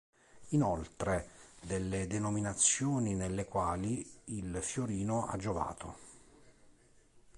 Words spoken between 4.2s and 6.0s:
il fiorino ha giovato.